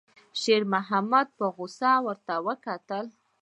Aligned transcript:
شېرمحمد 0.41 1.27
په 1.37 1.45
غوسه 1.55 1.91
ورته 2.05 2.33
وکتل. 2.47 3.05